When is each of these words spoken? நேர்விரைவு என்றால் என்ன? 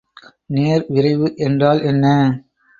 நேர்விரைவு 0.49 1.27
என்றால் 1.37 1.81
என்ன? 1.83 2.05